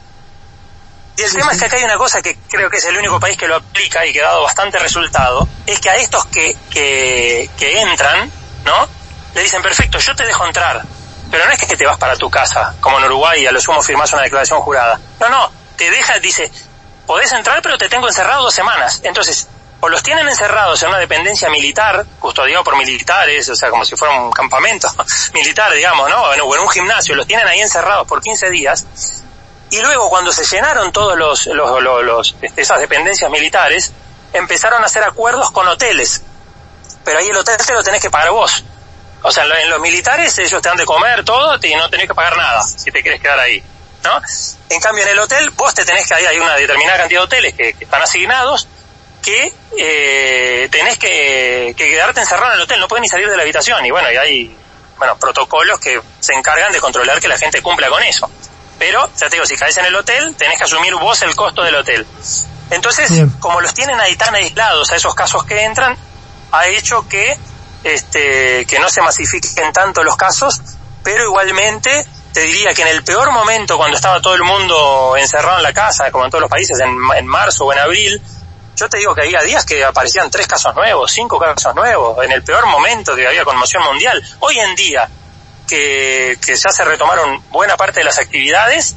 Y 1.15 1.21
el 1.21 1.33
tema 1.33 1.51
es 1.51 1.59
que 1.59 1.65
acá 1.65 1.77
hay 1.77 1.83
una 1.83 1.97
cosa 1.97 2.21
que 2.21 2.37
creo 2.49 2.69
que 2.69 2.77
es 2.77 2.85
el 2.85 2.97
único 2.97 3.19
país 3.19 3.37
que 3.37 3.47
lo 3.47 3.55
aplica 3.55 4.05
y 4.05 4.11
que 4.11 4.21
ha 4.21 4.25
dado 4.25 4.43
bastante 4.43 4.79
resultado, 4.79 5.47
es 5.65 5.79
que 5.79 5.89
a 5.89 5.95
estos 5.95 6.25
que, 6.25 6.55
que, 6.71 7.49
que 7.57 7.81
entran, 7.81 8.31
¿no? 8.65 8.87
Le 9.35 9.41
dicen, 9.41 9.61
perfecto, 9.61 9.99
yo 9.99 10.15
te 10.15 10.25
dejo 10.25 10.45
entrar, 10.45 10.81
pero 11.29 11.45
no 11.45 11.51
es 11.51 11.59
que 11.59 11.77
te 11.77 11.85
vas 11.85 11.97
para 11.97 12.15
tu 12.15 12.29
casa, 12.29 12.75
como 12.79 12.97
en 12.97 13.05
Uruguay, 13.05 13.45
a 13.45 13.51
lo 13.51 13.61
sumo 13.61 13.81
firmas 13.81 14.11
una 14.13 14.23
declaración 14.23 14.61
jurada. 14.61 14.99
No, 15.19 15.29
no, 15.29 15.51
te 15.75 15.89
deja, 15.89 16.17
dice, 16.19 16.51
podés 17.05 17.31
entrar, 17.31 17.61
pero 17.61 17.77
te 17.77 17.89
tengo 17.89 18.07
encerrado 18.07 18.43
dos 18.43 18.53
semanas. 18.53 19.01
Entonces, 19.03 19.47
o 19.79 19.89
los 19.89 20.01
tienen 20.01 20.27
encerrados 20.29 20.81
en 20.83 20.89
una 20.89 20.99
dependencia 20.99 21.49
militar, 21.49 22.05
custodiado 22.19 22.63
por 22.63 22.77
militares, 22.77 23.49
o 23.49 23.55
sea, 23.55 23.69
como 23.69 23.83
si 23.83 23.95
fuera 23.95 24.15
un 24.15 24.31
campamento 24.31 24.87
militar, 25.33 25.73
digamos, 25.73 26.09
¿no? 26.09 26.21
O 26.21 26.55
en 26.55 26.61
un 26.61 26.69
gimnasio, 26.69 27.15
los 27.15 27.27
tienen 27.27 27.47
ahí 27.47 27.59
encerrados 27.59 28.07
por 28.07 28.21
15 28.21 28.49
días, 28.49 28.85
y 29.73 29.81
luego 29.81 30.07
cuando 30.07 30.31
se 30.31 30.45
llenaron 30.45 30.91
todos 30.91 31.17
los, 31.17 31.47
los, 31.47 32.35
este, 32.43 32.61
esas 32.61 32.79
dependencias 32.79 33.31
militares, 33.31 33.91
empezaron 34.31 34.83
a 34.83 34.85
hacer 34.85 35.03
acuerdos 35.03 35.49
con 35.49 35.67
hoteles. 35.67 36.21
Pero 37.03 37.17
ahí 37.17 37.27
el 37.27 37.37
hotel 37.37 37.57
te 37.57 37.73
lo 37.73 37.81
tenés 37.81 37.99
que 37.99 38.11
pagar 38.11 38.29
vos. 38.29 38.63
O 39.23 39.31
sea, 39.31 39.45
en 39.45 39.69
los 39.71 39.79
militares 39.79 40.37
ellos 40.37 40.61
te 40.61 40.69
dan 40.69 40.77
de 40.77 40.85
comer 40.85 41.25
todo 41.25 41.57
y 41.59 41.73
no 41.73 41.89
tenés 41.89 42.07
que 42.07 42.13
pagar 42.13 42.37
nada 42.37 42.61
si 42.61 42.91
te 42.91 43.01
quieres 43.01 43.19
quedar 43.19 43.39
ahí. 43.39 43.63
¿no? 44.03 44.21
En 44.69 44.79
cambio 44.79 45.05
en 45.05 45.09
el 45.09 45.17
hotel 45.17 45.49
vos 45.49 45.73
te 45.73 45.83
tenés 45.85 46.07
que, 46.07 46.13
hay 46.13 46.37
una 46.37 46.55
determinada 46.55 46.99
cantidad 46.99 47.21
de 47.21 47.25
hoteles 47.25 47.55
que 47.55 47.75
están 47.79 48.03
asignados 48.03 48.67
que 49.23 49.53
eh, 49.75 50.67
tenés 50.69 50.99
que, 50.99 51.73
quedarte 51.75 52.19
encerrado 52.19 52.51
en 52.51 52.57
el 52.59 52.63
hotel, 52.65 52.79
no 52.79 52.87
puedes 52.87 53.01
ni 53.01 53.09
salir 53.09 53.27
de 53.27 53.37
la 53.37 53.41
habitación. 53.41 53.83
Y 53.83 53.89
bueno, 53.89 54.11
y 54.11 54.17
hay 54.17 54.55
bueno, 54.99 55.17
protocolos 55.17 55.79
que 55.79 55.99
se 56.19 56.33
encargan 56.33 56.71
de 56.71 56.79
controlar 56.79 57.19
que 57.19 57.27
la 57.27 57.39
gente 57.39 57.59
cumpla 57.63 57.89
con 57.89 58.03
eso. 58.03 58.29
Pero, 58.79 59.09
ya 59.15 59.29
te 59.29 59.35
digo, 59.35 59.45
si 59.45 59.55
caes 59.55 59.77
en 59.77 59.85
el 59.85 59.95
hotel, 59.95 60.35
tenés 60.35 60.57
que 60.57 60.65
asumir 60.65 60.95
vos 60.95 61.21
el 61.21 61.35
costo 61.35 61.63
del 61.63 61.75
hotel. 61.75 62.05
Entonces, 62.69 63.11
como 63.39 63.61
los 63.61 63.73
tienen 63.73 63.99
ahí 63.99 64.15
tan 64.15 64.33
aislados 64.35 64.91
a 64.91 64.95
esos 64.95 65.13
casos 65.13 65.43
que 65.45 65.63
entran, 65.63 65.95
ha 66.51 66.67
hecho 66.67 67.07
que, 67.07 67.37
este, 67.83 68.65
que 68.65 68.79
no 68.79 68.89
se 68.89 69.01
masifiquen 69.01 69.71
tanto 69.71 70.03
los 70.03 70.15
casos, 70.15 70.59
pero 71.03 71.23
igualmente 71.23 72.05
te 72.33 72.41
diría 72.41 72.73
que 72.73 72.81
en 72.81 72.87
el 72.87 73.03
peor 73.03 73.31
momento, 73.31 73.77
cuando 73.77 73.95
estaba 73.95 74.21
todo 74.21 74.33
el 74.33 74.43
mundo 74.43 75.15
encerrado 75.17 75.57
en 75.57 75.63
la 75.63 75.73
casa, 75.73 76.11
como 76.11 76.25
en 76.25 76.31
todos 76.31 76.41
los 76.41 76.49
países, 76.49 76.79
en, 76.79 76.97
en 77.15 77.27
marzo 77.27 77.65
o 77.65 77.73
en 77.73 77.79
abril, 77.79 78.21
yo 78.75 78.89
te 78.89 78.97
digo 78.97 79.13
que 79.13 79.21
había 79.21 79.41
días 79.41 79.65
que 79.65 79.83
aparecían 79.83 80.31
tres 80.31 80.47
casos 80.47 80.73
nuevos, 80.75 81.11
cinco 81.11 81.37
casos 81.37 81.75
nuevos, 81.75 82.23
en 82.23 82.31
el 82.31 82.43
peor 82.43 82.65
momento 82.65 83.15
que 83.15 83.27
había 83.27 83.45
conmoción 83.45 83.83
mundial. 83.83 84.21
Hoy 84.39 84.57
en 84.59 84.75
día, 84.75 85.07
que, 85.73 86.37
que 86.45 86.53
ya 86.55 86.69
se 86.71 86.85
retomaron 86.85 87.41
buena 87.49 87.75
parte 87.75 88.01
de 88.01 88.03
las 88.03 88.19
actividades, 88.19 88.95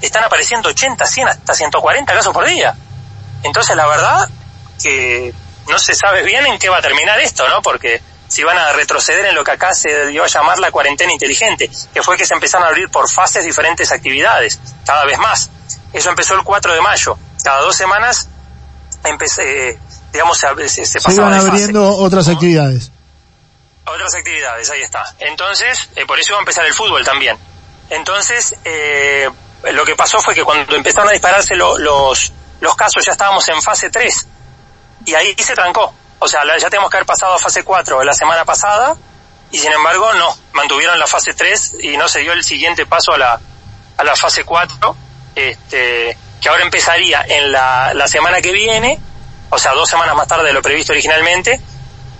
están 0.00 0.24
apareciendo 0.24 0.70
80, 0.70 1.06
100, 1.06 1.28
hasta 1.28 1.54
140 1.54 2.12
casos 2.12 2.34
por 2.34 2.44
día. 2.44 2.74
Entonces 3.44 3.76
la 3.76 3.86
verdad 3.86 4.28
que 4.82 5.32
no 5.68 5.78
se 5.78 5.94
sabe 5.94 6.24
bien 6.24 6.44
en 6.46 6.58
qué 6.58 6.68
va 6.68 6.78
a 6.78 6.82
terminar 6.82 7.20
esto, 7.20 7.48
¿no? 7.48 7.62
Porque 7.62 8.02
si 8.26 8.42
van 8.42 8.58
a 8.58 8.72
retroceder 8.72 9.26
en 9.26 9.36
lo 9.36 9.44
que 9.44 9.52
acá 9.52 9.72
se 9.72 10.08
dio 10.08 10.24
a 10.24 10.26
llamar 10.26 10.58
la 10.58 10.72
cuarentena 10.72 11.12
inteligente, 11.12 11.70
que 11.94 12.02
fue 12.02 12.16
que 12.16 12.26
se 12.26 12.34
empezaron 12.34 12.66
a 12.66 12.70
abrir 12.70 12.88
por 12.88 13.08
fases 13.08 13.44
diferentes 13.44 13.92
actividades, 13.92 14.58
cada 14.84 15.04
vez 15.04 15.18
más. 15.20 15.48
Eso 15.92 16.10
empezó 16.10 16.34
el 16.34 16.42
4 16.42 16.74
de 16.74 16.80
mayo. 16.80 17.16
Cada 17.44 17.60
dos 17.60 17.76
semanas 17.76 18.28
empecé, 19.04 19.78
digamos, 20.12 20.38
se, 20.38 20.68
se, 20.68 20.86
se, 20.86 20.98
se 20.98 21.20
abriendo 21.20 21.88
otras 21.88 22.26
actividades. 22.26 22.90
Otras 23.86 24.14
actividades, 24.14 24.68
ahí 24.70 24.82
está. 24.82 25.14
Entonces, 25.18 25.90
eh, 25.94 26.04
por 26.06 26.18
eso 26.18 26.32
iba 26.32 26.38
a 26.38 26.40
empezar 26.40 26.66
el 26.66 26.74
fútbol 26.74 27.04
también. 27.04 27.38
Entonces, 27.88 28.54
eh, 28.64 29.30
lo 29.72 29.84
que 29.84 29.94
pasó 29.94 30.20
fue 30.20 30.34
que 30.34 30.42
cuando 30.42 30.74
empezaron 30.74 31.08
a 31.08 31.12
dispararse 31.12 31.54
los, 31.54 32.32
los 32.60 32.76
casos 32.76 33.04
ya 33.04 33.12
estábamos 33.12 33.48
en 33.48 33.62
fase 33.62 33.90
3 33.90 34.26
y 35.06 35.14
ahí 35.14 35.34
se 35.38 35.54
trancó. 35.54 35.94
O 36.18 36.28
sea, 36.28 36.42
ya 36.58 36.68
tenemos 36.68 36.90
que 36.90 36.96
haber 36.96 37.06
pasado 37.06 37.34
a 37.34 37.38
fase 37.38 37.62
4 37.62 38.02
la 38.02 38.12
semana 38.12 38.44
pasada 38.44 38.96
y 39.50 39.58
sin 39.58 39.72
embargo 39.72 40.12
no, 40.14 40.36
mantuvieron 40.52 40.98
la 40.98 41.06
fase 41.06 41.32
3 41.32 41.76
y 41.80 41.96
no 41.96 42.08
se 42.08 42.20
dio 42.20 42.32
el 42.32 42.42
siguiente 42.42 42.86
paso 42.86 43.12
a 43.12 43.18
la, 43.18 43.40
a 43.96 44.04
la 44.04 44.16
fase 44.16 44.44
4, 44.44 44.96
este, 45.34 46.16
que 46.40 46.48
ahora 46.48 46.64
empezaría 46.64 47.24
en 47.28 47.52
la, 47.52 47.94
la 47.94 48.08
semana 48.08 48.40
que 48.40 48.52
viene, 48.52 48.98
o 49.50 49.58
sea, 49.58 49.72
dos 49.72 49.88
semanas 49.88 50.16
más 50.16 50.26
tarde 50.26 50.46
de 50.46 50.52
lo 50.52 50.62
previsto 50.62 50.92
originalmente, 50.92 51.60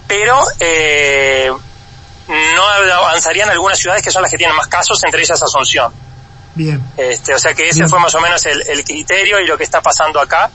pero 0.07 0.41
eh, 0.61 1.51
no 2.29 2.63
avanzarían 2.95 3.51
algunas 3.51 3.79
ciudades 3.79 4.03
que 4.03 4.11
son 4.11 4.23
las 4.23 4.31
que 4.31 4.37
tienen 4.37 4.57
más 4.57 4.69
casos, 4.69 5.03
entre 5.05 5.23
ellas 5.23 5.43
Asunción. 5.43 5.93
Bien. 6.55 6.83
Este, 6.97 7.35
o 7.35 7.39
sea 7.39 7.55
que 7.55 7.69
ese 7.69 7.87
fue 7.87 8.01
más 8.01 8.15
o 8.15 8.21
menos 8.21 8.45
el, 8.47 8.63
el, 8.67 8.83
criterio 8.83 9.39
y 9.41 9.47
lo 9.47 9.59
que 9.59 9.65
está 9.65 9.83
pasando 9.83 10.21
acá. 10.21 10.51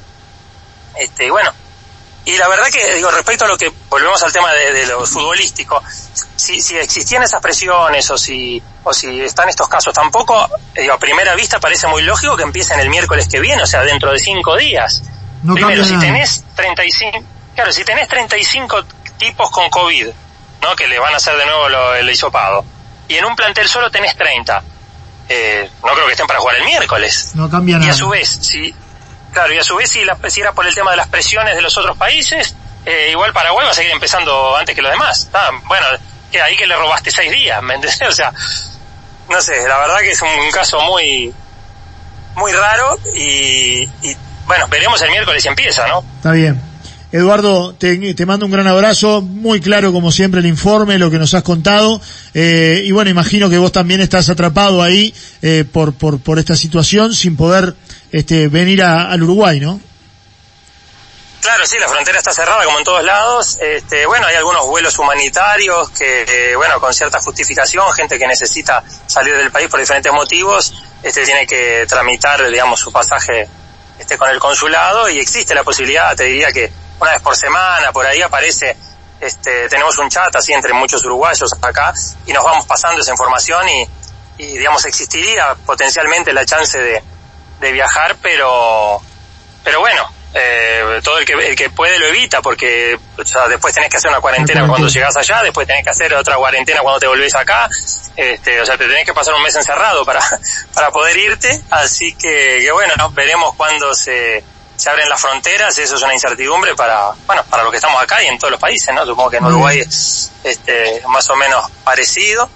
Este, 0.96 1.30
bueno, 1.30 1.52
y 2.26 2.38
la 2.38 2.48
verdad 2.48 2.68
que, 2.70 2.96
digo, 2.96 3.10
respecto 3.12 3.46
a 3.46 3.48
lo 3.48 3.58
que, 3.58 3.72
volvemos 3.90 4.22
al 4.24 4.32
tema 4.32 4.52
de, 4.52 4.74
de 4.74 4.86
lo 4.88 5.06
futbolístico, 5.06 5.82
si, 6.36 6.62
si 6.62 6.76
existían 6.76 7.24
esas 7.24 7.42
presiones 7.42 8.10
o 8.10 8.18
si, 8.18 8.62
o 8.84 8.94
si 8.94 9.22
están 9.22 9.50
estos 9.50 9.68
casos, 9.68 9.94
tampoco, 9.94 10.48
digo, 10.76 10.94
a 10.94 11.00
primera 11.00 11.36
vista 11.36 11.60
parece 11.60 11.88
muy 11.88 12.02
lógico 12.02 12.36
que 12.36 12.44
empiecen 12.44 12.80
el 12.80 12.90
miércoles 12.90 13.28
que 13.28 13.40
viene, 13.40 13.64
o 13.64 13.68
sea, 13.68 13.82
dentro 13.82 14.12
de 14.12 14.20
cinco 14.20 14.56
días. 14.56 15.04
No 15.44 15.56
Primero, 15.56 15.84
si 15.84 15.98
tenés 15.98 16.44
35, 16.56 17.20
claro, 17.56 17.72
si 17.72 17.84
tenés 17.84 18.08
35 18.08 18.86
tipos 19.22 19.52
con 19.52 19.70
COVID, 19.70 20.08
¿no? 20.64 20.76
Que 20.76 20.88
le 20.88 20.98
van 20.98 21.14
a 21.14 21.18
hacer 21.18 21.38
de 21.38 21.46
nuevo 21.46 21.70
lo, 21.70 21.94
el 21.96 22.10
hisopado. 22.10 22.66
Y 23.08 23.16
en 23.16 23.26
un 23.26 23.36
plantel 23.36 23.68
solo 23.68 23.92
tenés 23.92 24.16
30. 24.16 24.64
Eh, 25.30 25.70
no 25.84 25.94
creo 25.94 26.06
que 26.08 26.14
estén 26.14 26.26
para 26.26 26.40
jugar 26.40 26.56
el 26.56 26.66
miércoles. 26.66 27.32
No 27.36 27.50
cambia 27.50 27.78
nada. 27.78 27.88
Y 27.88 27.92
a 27.92 27.94
su 27.94 28.10
vez, 28.10 28.40
si, 28.42 28.74
claro, 29.32 29.54
y 29.54 29.60
a 29.60 29.64
su 29.64 29.76
vez 29.76 29.92
si, 29.92 30.04
la, 30.04 30.18
si 30.28 30.42
era 30.42 30.54
por 30.54 30.66
el 30.66 30.74
tema 30.74 30.92
de 30.92 30.98
las 30.98 31.08
presiones 31.08 31.56
de 31.56 31.62
los 31.62 31.78
otros 31.78 31.96
países, 31.98 32.56
eh, 32.86 33.10
igual 33.12 33.32
Paraguay 33.32 33.66
va 33.66 33.72
a 33.72 33.76
seguir 33.76 33.92
empezando 33.92 34.58
antes 34.58 34.76
que 34.76 34.82
los 34.82 34.92
demás. 34.92 35.30
Ah, 35.34 35.52
bueno, 35.66 35.86
que 36.32 36.42
ahí 36.42 36.58
que 36.58 36.66
le 36.66 36.76
robaste 36.76 37.12
seis 37.12 37.32
días, 37.32 37.62
¿me 37.62 37.76
entendés? 37.76 38.02
O 38.08 38.12
sea, 38.12 38.34
no 39.30 39.40
sé, 39.40 39.68
la 39.68 39.78
verdad 39.78 40.00
que 40.00 40.12
es 40.12 40.22
un 40.22 40.52
caso 40.52 40.82
muy, 40.82 41.32
muy 42.36 42.52
raro 42.54 42.98
y, 43.14 43.88
y 44.02 44.18
bueno, 44.46 44.68
veremos 44.68 45.00
el 45.04 45.12
miércoles 45.12 45.44
si 45.44 45.50
empieza, 45.50 45.88
¿no? 45.88 46.04
Está 46.18 46.32
bien. 46.32 46.71
Eduardo, 47.12 47.74
te, 47.74 48.26
mando 48.26 48.46
un 48.46 48.52
gran 48.52 48.68
abrazo, 48.68 49.22
muy 49.22 49.60
claro 49.60 49.92
como 49.92 50.12
siempre 50.12 50.40
el 50.40 50.46
informe, 50.46 50.98
lo 50.98 51.12
que 51.12 51.20
nos 51.20 51.34
has 51.34 51.44
contado, 51.44 52.00
eh, 52.34 52.82
y 52.86 52.92
bueno, 52.92 53.10
imagino 53.10 53.50
que 53.50 53.58
vos 53.58 53.74
también 53.74 54.00
estás 54.00 54.30
atrapado 54.30 54.82
ahí 54.82 55.14
eh, 55.42 55.66
por, 55.70 55.94
por, 55.94 56.22
por 56.22 56.40
esta 56.40 56.56
situación 56.56 57.14
sin 57.14 57.36
poder 57.36 57.76
este, 58.14 58.48
venir 58.48 58.82
a, 58.82 59.12
al 59.12 59.24
Uruguay, 59.24 59.60
¿no? 59.60 59.82
Claro, 61.42 61.66
sí, 61.66 61.78
la 61.80 61.90
frontera 61.90 62.20
está 62.20 62.32
cerrada 62.32 62.64
como 62.64 62.78
en 62.78 62.84
todos 62.84 63.04
lados. 63.04 63.58
Este, 63.60 64.06
bueno, 64.06 64.28
hay 64.28 64.36
algunos 64.36 64.66
vuelos 64.68 64.98
humanitarios 65.00 65.90
que, 65.90 66.22
eh, 66.52 66.56
bueno, 66.56 66.80
con 66.80 66.94
cierta 66.94 67.20
justificación, 67.20 67.92
gente 67.94 68.20
que 68.20 68.28
necesita 68.28 68.84
salir 69.08 69.36
del 69.36 69.52
país 69.52 69.68
por 69.68 69.80
diferentes 69.80 70.14
motivos, 70.14 70.72
este 71.02 71.26
tiene 71.26 71.48
que 71.48 71.86
tramitar, 71.90 72.48
digamos, 72.48 72.80
su 72.80 72.92
pasaje 72.92 73.50
este 73.98 74.18
con 74.18 74.30
el 74.30 74.40
consulado 74.40 75.10
y 75.10 75.20
existe 75.20 75.56
la 75.56 75.64
posibilidad, 75.64 76.16
te 76.16 76.26
diría 76.26 76.52
que 76.52 76.72
una 77.02 77.12
vez 77.12 77.22
por 77.22 77.36
semana, 77.36 77.92
por 77.92 78.06
ahí 78.06 78.22
aparece, 78.22 78.78
este, 79.20 79.68
tenemos 79.70 79.98
un 79.98 80.10
chat 80.10 80.36
así 80.36 80.54
entre 80.54 80.74
muchos 80.74 81.04
uruguayos 81.06 81.52
acá 81.62 81.94
y 82.26 82.34
nos 82.34 82.44
vamos 82.44 82.66
pasando 82.66 83.02
esa 83.02 83.12
información 83.12 83.68
y, 83.70 83.88
y 84.38 84.58
digamos 84.58 84.86
existiría 84.86 85.56
potencialmente 85.66 86.32
la 86.32 86.46
chance 86.46 86.78
de, 86.80 87.04
de 87.60 87.72
viajar, 87.72 88.18
pero, 88.22 89.02
pero 89.64 89.80
bueno, 89.80 90.08
eh, 90.34 91.02
todo 91.04 91.18
el 91.18 91.26
que, 91.26 91.34
el 91.34 91.56
que 91.56 91.70
puede 91.72 92.00
lo 92.00 92.06
evita 92.08 92.42
porque 92.42 92.98
o 93.18 93.26
sea, 93.26 93.48
después 93.48 93.74
tenés 93.74 93.90
que 93.90 93.98
hacer 93.98 94.10
una 94.10 94.22
cuarentena 94.22 94.68
cuando 94.68 94.88
llegas 94.88 95.18
allá, 95.18 95.44
después 95.44 95.68
tenés 95.68 95.84
que 95.84 95.90
hacer 95.90 96.14
otra 96.14 96.36
cuarentena 96.36 96.82
cuando 96.82 97.00
te 97.00 97.08
volvés 97.08 97.36
acá, 97.36 97.68
este, 98.16 98.62
o 98.62 98.66
sea, 98.66 98.78
te 98.78 98.88
tenés 98.88 99.06
que 99.06 99.14
pasar 99.14 99.34
un 99.34 99.44
mes 99.44 99.56
encerrado 99.56 100.06
para, 100.06 100.22
para 100.74 100.92
poder 100.92 101.18
irte, 101.18 101.62
así 101.72 102.14
que, 102.14 102.60
que 102.62 102.72
bueno, 102.72 102.94
¿no? 102.98 103.10
veremos 103.12 103.56
cuándo 103.56 103.94
se, 103.94 104.44
se 104.82 104.90
abren 104.90 105.08
las 105.08 105.22
fronteras, 105.22 105.78
eso 105.78 105.96
es 105.96 106.02
una 106.02 106.12
incertidumbre 106.12 106.74
para, 106.76 107.12
bueno, 107.28 107.44
para 107.48 107.62
los 107.62 107.72
que 107.72 107.78
estamos 107.78 108.02
acá 108.02 108.24
y 108.24 108.26
en 108.26 108.40
todos 108.40 108.50
los 108.50 108.60
países, 108.60 108.92
¿no? 108.96 109.06
Supongo 109.06 109.30
que 109.30 109.38
en 109.38 109.46
Uruguay 109.46 109.80
es 109.80 110.32
este, 110.44 111.04
más 111.08 111.30
o 111.30 111.36
menos 111.36 111.70
parecido. 111.84 112.50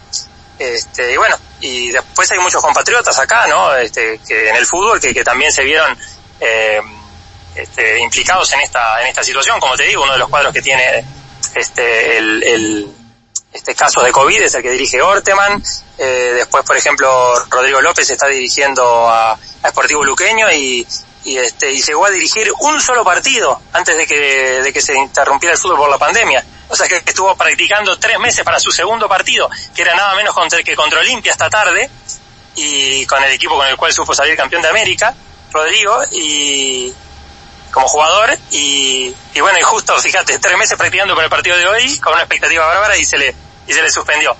Este, 0.57 1.13
y 1.13 1.17
bueno, 1.17 1.37
y 1.59 1.91
después 1.91 2.31
hay 2.31 2.39
muchos 2.39 2.63
compatriotas 2.63 3.19
acá, 3.19 3.45
¿no? 3.45 3.75
Este, 3.75 4.19
que 4.27 4.49
en 4.49 4.55
el 4.55 4.65
fútbol 4.65 4.99
que, 4.99 5.13
que 5.13 5.23
también 5.23 5.51
se 5.51 5.63
vieron 5.63 5.95
eh, 6.39 6.81
este, 7.53 7.99
implicados 7.99 8.51
en 8.53 8.61
esta, 8.61 8.99
en 9.03 9.07
esta 9.07 9.23
situación. 9.23 9.59
Como 9.59 9.75
te 9.75 9.83
digo, 9.83 10.01
uno 10.01 10.13
de 10.13 10.19
los 10.19 10.27
cuadros 10.27 10.51
que 10.51 10.63
tiene 10.63 11.05
este, 11.53 12.17
el, 12.17 12.41
el 12.41 12.95
este 13.53 13.75
caso 13.75 14.01
de 14.01 14.11
COVID 14.11 14.41
es 14.41 14.55
el 14.55 14.63
que 14.63 14.71
dirige 14.71 14.99
Orteman. 14.99 15.61
Eh, 15.99 16.33
después, 16.37 16.65
por 16.65 16.75
ejemplo, 16.75 17.35
Rodrigo 17.51 17.81
López 17.81 18.09
está 18.09 18.25
dirigiendo 18.27 19.07
a, 19.07 19.33
a 19.33 19.69
Sportivo 19.69 20.03
Luqueño 20.03 20.51
y, 20.51 20.87
y, 21.25 21.37
este, 21.37 21.73
y 21.73 21.81
llegó 21.81 22.05
a 22.05 22.11
dirigir 22.11 22.51
un 22.59 22.79
solo 22.79 23.03
partido 23.03 23.59
antes 23.73 23.97
de 23.97 24.07
que, 24.07 24.61
de 24.63 24.71
que 24.71 24.81
se 24.81 24.95
interrumpiera 24.97 25.53
el 25.53 25.59
fútbol 25.59 25.77
por 25.77 25.89
la 25.89 25.97
pandemia. 25.97 26.45
O 26.67 26.75
sea 26.75 26.87
que 26.87 26.97
estuvo 26.97 27.35
practicando 27.35 27.97
tres 27.97 28.17
meses 28.19 28.43
para 28.43 28.59
su 28.59 28.71
segundo 28.71 29.07
partido, 29.07 29.49
que 29.73 29.81
era 29.81 29.95
nada 29.95 30.15
menos 30.15 30.33
contra, 30.33 30.61
que 30.63 30.75
contra 30.75 30.99
Olimpia 30.99 31.31
esta 31.31 31.49
tarde, 31.49 31.89
y 32.55 33.05
con 33.05 33.23
el 33.23 33.31
equipo 33.31 33.57
con 33.57 33.67
el 33.67 33.75
cual 33.75 33.91
supo 33.91 34.13
salir 34.13 34.37
campeón 34.37 34.61
de 34.61 34.69
América, 34.69 35.13
Rodrigo, 35.51 35.99
y, 36.11 36.93
como 37.71 37.87
jugador 37.87 38.37
y, 38.51 39.13
y 39.33 39.41
bueno, 39.41 39.59
y 39.59 39.63
justo, 39.63 39.97
fíjate, 39.99 40.39
tres 40.39 40.57
meses 40.57 40.77
practicando 40.77 41.13
con 41.13 41.23
el 41.23 41.29
partido 41.29 41.57
de 41.57 41.67
hoy, 41.67 41.97
con 41.99 42.13
una 42.13 42.21
expectativa 42.21 42.65
bárbara 42.65 42.97
y 42.97 43.03
se 43.03 43.17
le, 43.17 43.35
y 43.67 43.73
se 43.73 43.81
le 43.81 43.91
suspendió. 43.91 44.35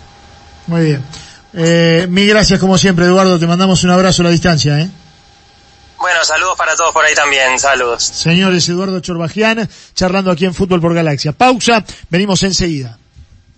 Muy 0.68 0.86
bien. 0.86 1.06
Eh, 1.54 2.06
mil 2.10 2.30
gracias 2.30 2.60
como 2.60 2.77
siempre, 2.77 3.06
Eduardo, 3.06 3.38
te 3.38 3.46
mandamos 3.46 3.84
un 3.84 3.92
abrazo 3.92 4.22
a 4.22 4.25
la 4.25 4.32
distancia, 4.32 4.80
¿eh? 4.80 4.89
Bueno, 6.06 6.24
saludos 6.24 6.56
para 6.56 6.76
todos 6.76 6.94
por 6.94 7.04
ahí 7.04 7.16
también, 7.16 7.58
saludos. 7.58 8.04
Señores, 8.04 8.70
Eduardo 8.70 9.00
Chorbajian, 9.00 9.68
charlando 9.96 10.30
aquí 10.30 10.46
en 10.46 10.54
Fútbol 10.54 10.80
por 10.80 10.94
Galaxia. 10.94 11.32
Pausa, 11.32 11.84
venimos 12.12 12.44
enseguida. 12.44 13.00